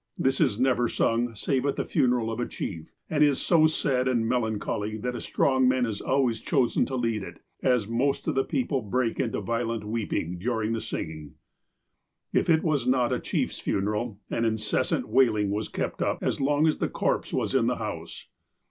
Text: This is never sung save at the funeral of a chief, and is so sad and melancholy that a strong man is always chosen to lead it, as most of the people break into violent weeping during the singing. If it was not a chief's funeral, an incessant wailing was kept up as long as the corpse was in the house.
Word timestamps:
This 0.17 0.41
is 0.41 0.59
never 0.59 0.89
sung 0.89 1.35
save 1.35 1.63
at 1.63 1.75
the 1.75 1.85
funeral 1.85 2.31
of 2.31 2.39
a 2.39 2.47
chief, 2.47 2.91
and 3.07 3.23
is 3.23 3.39
so 3.39 3.67
sad 3.67 4.07
and 4.07 4.27
melancholy 4.27 4.97
that 4.97 5.15
a 5.15 5.21
strong 5.21 5.67
man 5.67 5.85
is 5.85 6.01
always 6.01 6.41
chosen 6.41 6.85
to 6.85 6.95
lead 6.95 7.21
it, 7.21 7.39
as 7.61 7.87
most 7.87 8.27
of 8.27 8.33
the 8.33 8.43
people 8.43 8.81
break 8.81 9.19
into 9.19 9.41
violent 9.41 9.83
weeping 9.83 10.39
during 10.39 10.73
the 10.73 10.81
singing. 10.81 11.35
If 12.33 12.49
it 12.49 12.63
was 12.63 12.87
not 12.87 13.13
a 13.13 13.19
chief's 13.19 13.59
funeral, 13.59 14.19
an 14.31 14.43
incessant 14.43 15.07
wailing 15.07 15.51
was 15.51 15.69
kept 15.69 16.01
up 16.01 16.17
as 16.23 16.41
long 16.41 16.65
as 16.65 16.79
the 16.79 16.89
corpse 16.89 17.31
was 17.31 17.53
in 17.53 17.67
the 17.67 17.75
house. 17.75 18.27